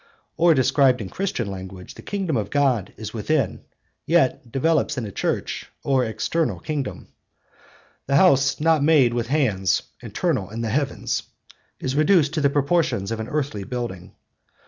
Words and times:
Or, 0.35 0.55
described 0.55 0.99
in 0.99 1.09
Christian 1.09 1.45
language, 1.51 1.93
the 1.93 2.01
kingdom 2.01 2.35
of 2.35 2.49
God 2.49 2.91
is 2.97 3.13
within, 3.13 3.49
and 3.49 3.59
yet 4.07 4.51
developes 4.51 4.97
into 4.97 5.11
a 5.11 5.13
Church 5.13 5.69
or 5.83 6.03
external 6.03 6.59
kingdom; 6.59 7.09
'the 8.07 8.15
house 8.15 8.59
not 8.59 8.83
made 8.83 9.13
with 9.13 9.27
hands, 9.27 9.83
eternal 10.01 10.49
in 10.49 10.61
the 10.61 10.69
heavens,' 10.71 11.21
is 11.79 11.95
reduced 11.95 12.33
to 12.33 12.41
the 12.41 12.49
proportions 12.49 13.11
of 13.11 13.19
an 13.19 13.29
earthly 13.29 13.63
building. 13.63 14.15